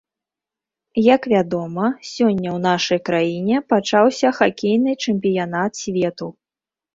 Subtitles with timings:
[1.15, 6.33] Як вядома, сёння ў нашай краіне пачаўся хакейны чэмпіянат свету.